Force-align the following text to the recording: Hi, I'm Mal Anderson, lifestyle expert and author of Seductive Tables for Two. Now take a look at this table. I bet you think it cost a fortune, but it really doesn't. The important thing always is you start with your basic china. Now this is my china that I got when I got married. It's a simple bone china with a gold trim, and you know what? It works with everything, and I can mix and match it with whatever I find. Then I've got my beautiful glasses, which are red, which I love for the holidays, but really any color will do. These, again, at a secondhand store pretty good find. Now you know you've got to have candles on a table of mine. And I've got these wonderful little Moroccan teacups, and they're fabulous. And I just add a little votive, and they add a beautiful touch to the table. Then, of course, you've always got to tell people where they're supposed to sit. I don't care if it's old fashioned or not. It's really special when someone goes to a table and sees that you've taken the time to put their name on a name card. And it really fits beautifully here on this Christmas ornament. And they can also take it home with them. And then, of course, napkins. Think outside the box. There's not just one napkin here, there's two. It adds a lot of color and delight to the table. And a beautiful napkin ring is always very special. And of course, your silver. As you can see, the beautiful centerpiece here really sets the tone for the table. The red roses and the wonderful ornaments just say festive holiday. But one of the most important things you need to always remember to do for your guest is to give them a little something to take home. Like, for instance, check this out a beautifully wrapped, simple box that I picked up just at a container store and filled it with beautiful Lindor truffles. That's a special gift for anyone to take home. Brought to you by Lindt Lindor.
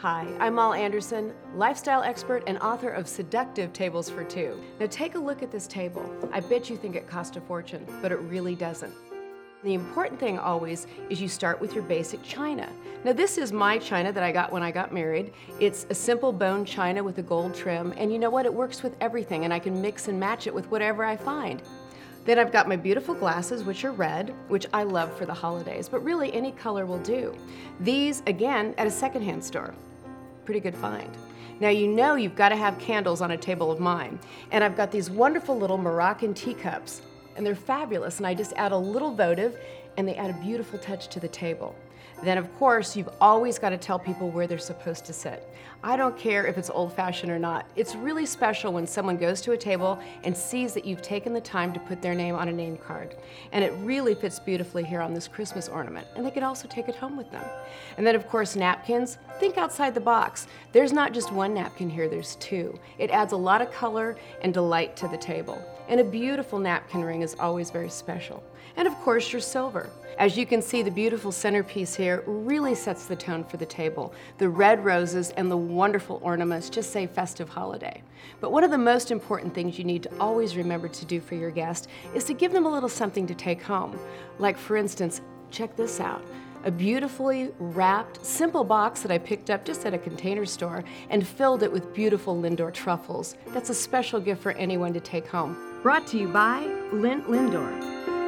Hi, 0.00 0.26
I'm 0.40 0.54
Mal 0.54 0.72
Anderson, 0.72 1.34
lifestyle 1.54 2.02
expert 2.02 2.42
and 2.46 2.56
author 2.60 2.88
of 2.88 3.06
Seductive 3.06 3.70
Tables 3.74 4.08
for 4.08 4.24
Two. 4.24 4.58
Now 4.80 4.86
take 4.86 5.14
a 5.14 5.18
look 5.18 5.42
at 5.42 5.50
this 5.50 5.66
table. 5.66 6.10
I 6.32 6.40
bet 6.40 6.70
you 6.70 6.78
think 6.78 6.96
it 6.96 7.06
cost 7.06 7.36
a 7.36 7.40
fortune, 7.42 7.84
but 8.00 8.10
it 8.10 8.16
really 8.20 8.54
doesn't. 8.54 8.94
The 9.62 9.74
important 9.74 10.18
thing 10.18 10.38
always 10.38 10.86
is 11.10 11.20
you 11.20 11.28
start 11.28 11.60
with 11.60 11.74
your 11.74 11.82
basic 11.82 12.22
china. 12.22 12.66
Now 13.04 13.12
this 13.12 13.36
is 13.36 13.52
my 13.52 13.76
china 13.76 14.10
that 14.10 14.22
I 14.22 14.32
got 14.32 14.50
when 14.50 14.62
I 14.62 14.70
got 14.70 14.90
married. 14.90 15.34
It's 15.60 15.84
a 15.90 15.94
simple 15.94 16.32
bone 16.32 16.64
china 16.64 17.04
with 17.04 17.18
a 17.18 17.22
gold 17.22 17.54
trim, 17.54 17.92
and 17.98 18.10
you 18.10 18.18
know 18.18 18.30
what? 18.30 18.46
It 18.46 18.54
works 18.54 18.82
with 18.82 18.96
everything, 19.02 19.44
and 19.44 19.52
I 19.52 19.58
can 19.58 19.82
mix 19.82 20.08
and 20.08 20.18
match 20.18 20.46
it 20.46 20.54
with 20.54 20.70
whatever 20.70 21.04
I 21.04 21.18
find. 21.18 21.62
Then 22.24 22.38
I've 22.38 22.52
got 22.52 22.68
my 22.68 22.76
beautiful 22.76 23.14
glasses, 23.14 23.64
which 23.64 23.84
are 23.84 23.92
red, 23.92 24.34
which 24.48 24.66
I 24.72 24.82
love 24.82 25.16
for 25.16 25.26
the 25.26 25.34
holidays, 25.34 25.88
but 25.88 26.04
really 26.04 26.32
any 26.32 26.52
color 26.52 26.86
will 26.86 26.98
do. 26.98 27.34
These, 27.80 28.22
again, 28.26 28.74
at 28.78 28.86
a 28.86 28.90
secondhand 28.90 29.42
store 29.42 29.74
pretty 30.50 30.60
good 30.60 30.76
find. 30.76 31.08
Now 31.60 31.68
you 31.68 31.86
know 31.86 32.16
you've 32.16 32.34
got 32.34 32.48
to 32.48 32.56
have 32.56 32.76
candles 32.80 33.20
on 33.20 33.30
a 33.30 33.36
table 33.36 33.70
of 33.70 33.78
mine. 33.78 34.18
And 34.50 34.64
I've 34.64 34.76
got 34.76 34.90
these 34.90 35.08
wonderful 35.08 35.56
little 35.56 35.78
Moroccan 35.78 36.34
teacups, 36.34 37.02
and 37.36 37.46
they're 37.46 37.54
fabulous. 37.54 38.18
And 38.18 38.26
I 38.26 38.34
just 38.34 38.52
add 38.54 38.72
a 38.72 38.76
little 38.76 39.14
votive, 39.14 39.60
and 39.96 40.08
they 40.08 40.16
add 40.16 40.30
a 40.30 40.42
beautiful 40.42 40.78
touch 40.80 41.06
to 41.08 41.20
the 41.20 41.28
table. 41.28 41.76
Then, 42.22 42.38
of 42.38 42.54
course, 42.58 42.96
you've 42.96 43.08
always 43.20 43.58
got 43.58 43.70
to 43.70 43.78
tell 43.78 43.98
people 43.98 44.30
where 44.30 44.46
they're 44.46 44.58
supposed 44.58 45.04
to 45.06 45.12
sit. 45.12 45.46
I 45.82 45.96
don't 45.96 46.16
care 46.18 46.46
if 46.46 46.58
it's 46.58 46.68
old 46.68 46.92
fashioned 46.92 47.32
or 47.32 47.38
not. 47.38 47.64
It's 47.74 47.94
really 47.94 48.26
special 48.26 48.72
when 48.74 48.86
someone 48.86 49.16
goes 49.16 49.40
to 49.42 49.52
a 49.52 49.56
table 49.56 49.98
and 50.24 50.36
sees 50.36 50.74
that 50.74 50.84
you've 50.84 51.00
taken 51.00 51.32
the 51.32 51.40
time 51.40 51.72
to 51.72 51.80
put 51.80 52.02
their 52.02 52.14
name 52.14 52.34
on 52.34 52.48
a 52.48 52.52
name 52.52 52.76
card. 52.76 53.16
And 53.52 53.64
it 53.64 53.72
really 53.78 54.14
fits 54.14 54.38
beautifully 54.38 54.84
here 54.84 55.00
on 55.00 55.14
this 55.14 55.26
Christmas 55.26 55.68
ornament. 55.68 56.06
And 56.14 56.26
they 56.26 56.30
can 56.30 56.42
also 56.42 56.68
take 56.68 56.88
it 56.88 56.96
home 56.96 57.16
with 57.16 57.30
them. 57.30 57.44
And 57.96 58.06
then, 58.06 58.14
of 58.14 58.28
course, 58.28 58.56
napkins. 58.56 59.16
Think 59.38 59.56
outside 59.56 59.94
the 59.94 60.00
box. 60.00 60.46
There's 60.72 60.92
not 60.92 61.14
just 61.14 61.32
one 61.32 61.54
napkin 61.54 61.88
here, 61.88 62.08
there's 62.08 62.36
two. 62.36 62.78
It 62.98 63.10
adds 63.10 63.32
a 63.32 63.38
lot 63.38 63.62
of 63.62 63.72
color 63.72 64.16
and 64.42 64.52
delight 64.52 64.96
to 64.98 65.08
the 65.08 65.16
table. 65.16 65.64
And 65.88 65.98
a 65.98 66.04
beautiful 66.04 66.58
napkin 66.58 67.02
ring 67.02 67.22
is 67.22 67.36
always 67.40 67.70
very 67.70 67.88
special. 67.88 68.44
And 68.76 68.86
of 68.86 68.94
course, 68.96 69.32
your 69.32 69.40
silver. 69.40 69.88
As 70.18 70.36
you 70.36 70.44
can 70.46 70.60
see, 70.60 70.82
the 70.82 70.90
beautiful 70.90 71.32
centerpiece 71.32 71.94
here 71.94 72.22
really 72.26 72.74
sets 72.74 73.06
the 73.06 73.16
tone 73.16 73.44
for 73.44 73.56
the 73.56 73.66
table. 73.66 74.12
The 74.38 74.48
red 74.48 74.84
roses 74.84 75.30
and 75.30 75.50
the 75.50 75.56
wonderful 75.56 76.20
ornaments 76.22 76.68
just 76.68 76.92
say 76.92 77.06
festive 77.06 77.48
holiday. 77.48 78.02
But 78.40 78.52
one 78.52 78.64
of 78.64 78.70
the 78.70 78.78
most 78.78 79.10
important 79.10 79.54
things 79.54 79.78
you 79.78 79.84
need 79.84 80.02
to 80.04 80.10
always 80.18 80.56
remember 80.56 80.88
to 80.88 81.04
do 81.04 81.20
for 81.20 81.34
your 81.34 81.50
guest 81.50 81.88
is 82.14 82.24
to 82.24 82.34
give 82.34 82.52
them 82.52 82.66
a 82.66 82.72
little 82.72 82.88
something 82.88 83.26
to 83.26 83.34
take 83.34 83.62
home. 83.62 83.98
Like, 84.38 84.58
for 84.58 84.76
instance, 84.76 85.20
check 85.50 85.76
this 85.76 86.00
out 86.00 86.22
a 86.64 86.70
beautifully 86.70 87.50
wrapped, 87.58 88.24
simple 88.24 88.64
box 88.64 89.00
that 89.02 89.10
I 89.10 89.18
picked 89.18 89.48
up 89.48 89.64
just 89.64 89.86
at 89.86 89.94
a 89.94 89.98
container 89.98 90.44
store 90.44 90.84
and 91.08 91.26
filled 91.26 91.62
it 91.62 91.72
with 91.72 91.94
beautiful 91.94 92.36
Lindor 92.36 92.72
truffles. 92.72 93.34
That's 93.48 93.70
a 93.70 93.74
special 93.74 94.20
gift 94.20 94.42
for 94.42 94.52
anyone 94.52 94.92
to 94.92 95.00
take 95.00 95.26
home. 95.26 95.80
Brought 95.82 96.06
to 96.08 96.18
you 96.18 96.28
by 96.28 96.64
Lindt 96.92 97.24
Lindor. 97.24 98.19